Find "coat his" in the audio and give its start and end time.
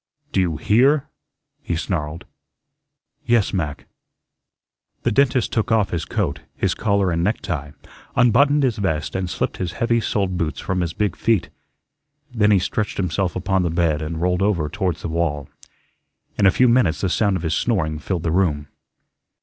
6.05-6.73